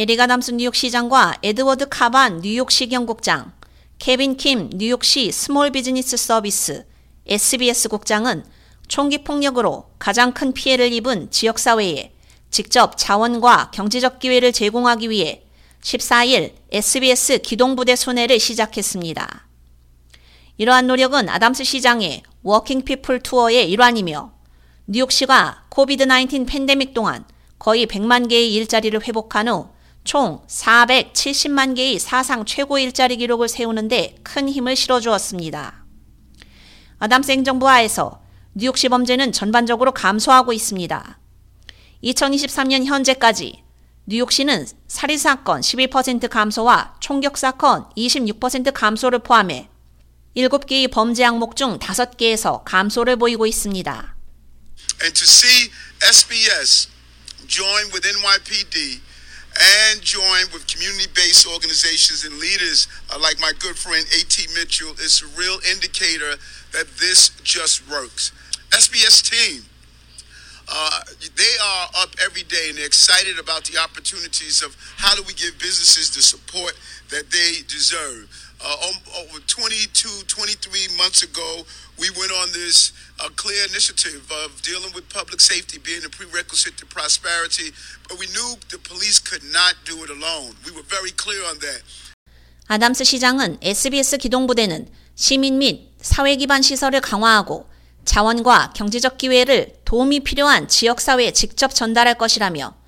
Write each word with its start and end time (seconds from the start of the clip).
에릭 0.00 0.26
아담스 0.26 0.52
뉴욕시장과 0.52 1.40
에드워드 1.42 1.90
카반 1.90 2.40
뉴욕시 2.40 2.88
경찰국장, 2.88 3.52
케빈 3.98 4.38
킴 4.38 4.70
뉴욕시 4.72 5.30
Small 5.30 5.72
Business 5.72 6.16
Service 6.16 6.86
SBS 7.26 7.90
국장은 7.90 8.42
총기 8.88 9.22
폭력으로 9.22 9.90
가장 9.98 10.32
큰 10.32 10.54
피해를 10.54 10.90
입은 10.90 11.30
지역사회에 11.30 12.14
직접 12.50 12.96
자원과 12.96 13.72
경제적 13.72 14.20
기회를 14.20 14.52
제공하기 14.52 15.10
위해 15.10 15.44
14일 15.82 16.54
SBS 16.72 17.42
기동부대 17.42 17.94
순회를 17.94 18.40
시작했습니다. 18.40 19.48
이러한 20.56 20.86
노력은 20.86 21.28
아담스 21.28 21.62
시장의 21.64 22.22
Working 22.42 22.86
People 22.86 23.20
Tour의 23.20 23.70
일환이며 23.70 24.32
뉴욕시가 24.86 25.64
COVID 25.68 26.06
19 26.08 26.46
팬데믹 26.46 26.94
동안 26.94 27.26
거의 27.58 27.84
100만 27.84 28.30
개의 28.30 28.54
일자리를 28.54 28.98
회복한 29.06 29.48
후 29.48 29.68
총 30.04 30.44
470만 30.46 31.76
개의 31.76 31.98
사상 31.98 32.44
최고 32.44 32.78
일자리 32.78 33.16
기록을 33.16 33.48
세우는데 33.48 34.16
큰 34.22 34.48
힘을 34.48 34.76
실어주었습니다. 34.76 35.84
아담스 36.98 37.30
행정부 37.32 37.68
하에서 37.68 38.22
뉴욕 38.54 38.76
시 38.76 38.88
범죄는 38.88 39.32
전반적으로 39.32 39.92
감소하고 39.92 40.52
있습니다. 40.52 41.18
2023년 42.02 42.84
현재까지 42.84 43.62
뉴욕시는 44.06 44.66
살인사건 44.88 45.60
12% 45.60 46.28
감소와 46.28 46.96
총격사건 47.00 47.90
26% 47.96 48.72
감소를 48.72 49.20
포함해 49.20 49.68
7개의 50.36 50.90
범죄 50.90 51.22
항목 51.24 51.56
중 51.56 51.78
5개에서 51.78 52.62
감소를 52.64 53.16
보이고 53.16 53.46
있습니다. 53.46 54.16
And 55.02 55.14
to 55.14 55.24
see 55.24 55.70
SBS 56.02 56.88
join 57.46 57.86
with 57.92 58.06
NYPD 58.06 59.00
and 59.60 60.00
join 60.00 60.48
with 60.52 60.66
community-based 60.66 61.46
organizations 61.46 62.24
and 62.24 62.38
leaders 62.38 62.88
uh, 63.12 63.18
like 63.20 63.38
my 63.40 63.52
good 63.58 63.76
friend 63.76 64.04
A.T. 64.08 64.46
Mitchell 64.54 64.92
is 64.92 65.22
a 65.22 65.26
real 65.38 65.58
indicator 65.70 66.40
that 66.72 66.86
this 66.98 67.30
just 67.42 67.88
works. 67.90 68.32
SBS 68.70 69.20
team, 69.20 69.64
uh, 70.72 71.00
they 71.36 71.54
are 71.62 71.88
up 71.98 72.10
every 72.24 72.44
day 72.44 72.68
and 72.68 72.78
they're 72.78 72.86
excited 72.86 73.38
about 73.38 73.64
the 73.64 73.76
opportunities 73.76 74.62
of 74.62 74.76
how 74.96 75.14
do 75.14 75.22
we 75.26 75.34
give 75.34 75.58
businesses 75.58 76.14
the 76.14 76.22
support 76.22 76.78
that 77.10 77.30
they 77.30 77.62
deserve. 77.66 78.49
Uh, 78.62 78.76
over 79.24 79.40
22, 79.46 80.08
23 80.26 80.88
months 80.98 81.22
ago, 81.22 81.62
we 81.98 82.10
went 82.10 82.30
on 82.30 82.52
this 82.52 82.92
uh, 83.18 83.28
clear 83.34 83.64
initiative 83.64 84.20
of 84.44 84.60
dealing 84.60 84.92
with 84.94 85.08
public 85.08 85.40
safety 85.40 85.78
being 85.78 86.04
a 86.04 86.10
prerequisite 86.10 86.76
to 86.76 86.84
prosperity, 86.84 87.72
but 88.08 88.18
we 88.18 88.26
knew 88.28 88.56
the 88.68 88.78
police 88.78 89.18
could 89.18 89.42
not 89.50 89.74
do 89.84 90.04
it 90.04 90.10
alone. 90.10 90.52
We 90.66 90.72
were 90.72 90.84
very 90.84 91.10
clear 91.12 91.42
on 91.48 91.58
that. 91.60 91.82
아담스 92.68 93.02
시장은 93.04 93.58
SBS 93.62 94.18
기동부대는 94.18 94.88
시민 95.16 95.58
및 95.58 95.88
사회 96.00 96.36
기반 96.36 96.62
시설을 96.62 97.00
강화하고 97.00 97.68
자원과 98.04 98.74
경제적 98.76 99.18
기회를 99.18 99.74
도움이 99.84 100.20
필요한 100.20 100.68
지역사회에 100.68 101.32
직접 101.32 101.74
전달할 101.74 102.16
것이라며 102.16 102.79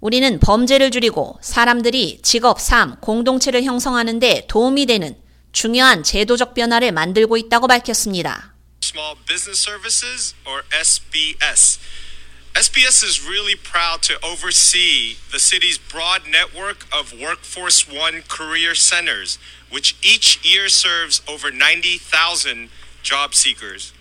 우리는 0.00 0.38
범죄를 0.40 0.90
줄이고 0.90 1.38
사람들이 1.42 2.20
직업, 2.22 2.60
삶, 2.60 2.96
공동체를 3.00 3.62
형성하는 3.64 4.18
데 4.18 4.46
도움이 4.48 4.86
되는 4.86 5.16
중요한 5.52 6.02
제도적 6.02 6.54
변화를 6.54 6.92
만들고 6.92 7.36
있다고 7.38 7.66
밝혔습니다. 7.66 8.54
Small 8.82 9.16
Business 9.26 9.60
Services 9.60 10.34
or 10.46 10.62
SBS. 10.70 11.80
SBS 12.54 13.04
is 13.04 13.26
really 13.26 13.54
proud 13.54 14.00
to 14.02 14.16
oversee 14.22 15.16
the 15.30 15.38
city's 15.38 15.76
broad 15.76 16.28
network 16.28 16.86
of 16.92 17.12
Workforce 17.12 17.84
One 17.88 18.22
career 18.28 18.74
centers, 18.74 19.38
which 19.70 19.96
each 20.02 20.40
year 20.44 20.68
serves 20.68 21.20
over 21.28 21.50
90,000 21.50 22.68
job 23.02 23.34
seekers. 23.34 23.92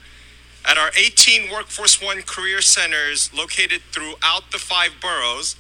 At 0.64 0.78
our 0.78 0.92
18 0.96 1.52
Workforce 1.52 2.02
One 2.02 2.22
career 2.24 2.62
centers 2.62 3.30
located 3.34 3.82
throughout 3.92 4.52
the 4.52 4.60
five 4.60 5.00
boroughs, 5.02 5.56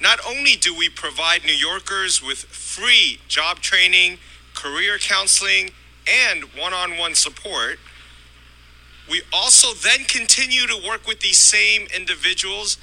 not 0.00 0.18
only 0.28 0.56
do 0.56 0.74
we 0.74 0.88
provide 0.88 1.44
New 1.44 1.56
Yorkers 1.56 2.22
with 2.22 2.44
free 2.50 3.18
job 3.28 3.60
training, 3.60 4.18
career 4.54 4.98
counseling, 4.98 5.70
and 6.06 6.44
one 6.54 6.74
on 6.74 6.98
one 6.98 7.14
support, 7.14 7.78
we 9.08 9.22
also 9.32 9.72
then 9.74 10.04
continue 10.04 10.66
to 10.66 10.76
work 10.88 11.06
with 11.06 11.20
these 11.20 11.38
same 11.38 11.86
individuals 11.96 12.76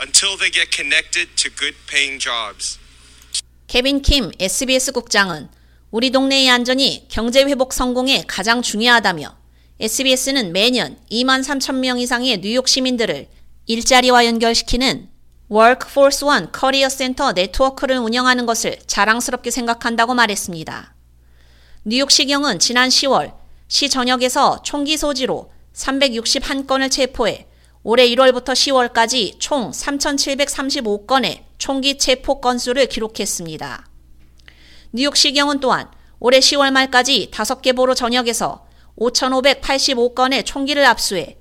until 0.00 0.36
they 0.36 0.50
get 0.50 0.70
connected 0.70 1.36
to 1.36 1.50
good 1.50 1.74
paying 1.86 2.18
jobs. 2.18 2.78
케빈 3.66 4.02
킴 4.02 4.32
SBS 4.38 4.92
국장은 4.92 5.48
우리 5.90 6.10
동네의 6.10 6.48
안전이 6.50 7.06
경제 7.08 7.42
회복 7.44 7.72
성공에 7.72 8.24
가장 8.26 8.62
중요하다며 8.62 9.36
SBS는 9.80 10.52
매년 10.52 10.98
2만 11.10 11.42
3천 11.44 11.76
명 11.76 11.98
이상의 11.98 12.40
뉴욕 12.40 12.66
시민들을 12.66 13.28
일자리와 13.66 14.26
연결시키는 14.26 15.08
Workforce 15.51 16.27
One 16.27 16.47
커리어 16.51 16.89
센터 16.89 17.33
네트워크를 17.33 17.97
운영하는 17.97 18.45
것을 18.45 18.77
자랑스럽게 18.87 19.51
생각한다고 19.51 20.13
말했습니다. 20.13 20.95
뉴욕시경은 21.85 22.59
지난 22.59 22.89
10월 22.89 23.33
시 23.67 23.89
전역에서 23.89 24.61
총기 24.63 24.95
소지로 24.97 25.51
361건을 25.73 26.89
체포해 26.89 27.47
올해 27.83 28.07
1월부터 28.07 28.53
10월까지 28.53 29.39
총 29.39 29.71
3,735건의 29.71 31.43
총기 31.57 31.97
체포 31.97 32.39
건수를 32.39 32.87
기록했습니다. 32.87 33.85
뉴욕시경은 34.93 35.59
또한 35.59 35.89
올해 36.19 36.39
10월 36.39 36.71
말까지 36.71 37.31
5개 37.31 37.75
보로 37.75 37.93
전역에서 37.93 38.65
5,585건의 38.97 40.45
총기를 40.45 40.85
압수해 40.85 41.37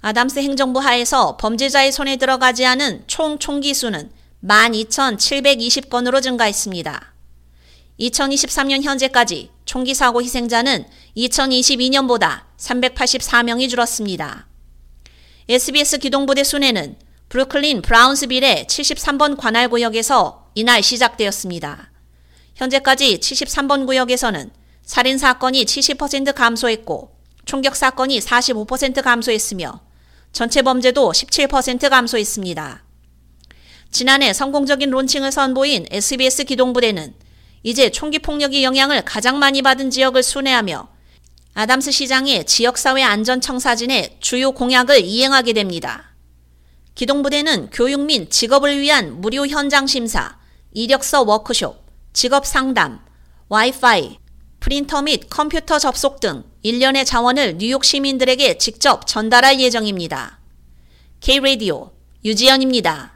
아담스 0.00 0.38
행정부 0.38 0.78
하에서 0.80 1.36
범죄자의 1.36 1.90
손에 1.90 2.16
들어가지 2.16 2.64
않은 2.64 3.04
총 3.06 3.38
총기 3.38 3.74
수는 3.74 4.10
12,720건으로 4.44 6.22
증가했습니다. 6.22 7.14
2023년 7.98 8.82
현재까지 8.82 9.50
총기 9.64 9.94
사고 9.94 10.22
희생자는 10.22 10.86
2022년보다 11.16 12.42
384명이 12.58 13.68
줄었습니다. 13.70 14.46
SBS 15.48 15.98
기동부대 15.98 16.44
순회는 16.44 16.96
브루클린 17.28 17.82
브라운스빌의 17.82 18.66
73번 18.66 19.36
관할 19.36 19.68
구역에서 19.68 20.50
이날 20.54 20.82
시작되었습니다. 20.82 21.90
현재까지 22.54 23.18
73번 23.18 23.86
구역에서는 23.86 24.50
살인 24.82 25.18
사건이 25.18 25.64
70% 25.64 26.34
감소했고 26.34 27.16
총격 27.44 27.76
사건이 27.76 28.20
45% 28.20 29.02
감소했으며 29.02 29.85
전체 30.36 30.60
범죄도 30.60 31.12
17% 31.12 31.88
감소했습니다. 31.88 32.84
지난해 33.90 34.34
성공적인 34.34 34.90
론칭을 34.90 35.32
선보인 35.32 35.86
SBS 35.90 36.44
기동부대는 36.44 37.14
이제 37.62 37.88
총기 37.88 38.18
폭력의 38.18 38.62
영향을 38.62 39.02
가장 39.06 39.38
많이 39.38 39.62
받은 39.62 39.88
지역을 39.88 40.22
순회하며 40.22 40.88
아담스 41.54 41.90
시장의 41.90 42.44
지역사회 42.44 43.02
안전청사진의 43.02 44.18
주요 44.20 44.52
공약을 44.52 45.00
이행하게 45.00 45.54
됩니다. 45.54 46.14
기동부대는 46.94 47.70
교육 47.72 48.02
및 48.02 48.30
직업을 48.30 48.78
위한 48.78 49.22
무료 49.22 49.46
현장 49.46 49.86
심사, 49.86 50.38
이력서 50.70 51.22
워크숍, 51.22 51.82
직업 52.12 52.44
상담, 52.44 53.00
와이파이, 53.48 54.18
프린터 54.60 55.00
및 55.00 55.30
컴퓨터 55.30 55.78
접속 55.78 56.20
등 56.20 56.44
일련의 56.66 57.04
자원을 57.04 57.58
뉴욕 57.58 57.84
시민들에게 57.84 58.58
직접 58.58 59.06
전달할 59.06 59.60
예정입니다. 59.60 60.40
K-Radio 61.20 61.92
유지연입니다. 62.24 63.15